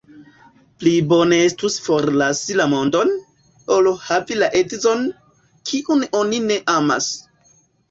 Pli 0.77 0.93
bone 1.11 1.37
estus 1.49 1.75
forlasi 1.87 2.57
la 2.61 2.65
mondon, 2.73 3.13
ol 3.77 3.91
havi 4.07 4.39
la 4.41 4.51
edzon, 4.63 5.07
kiun 5.73 6.05
oni 6.25 6.43
ne 6.51 6.61
amas. 6.81 7.15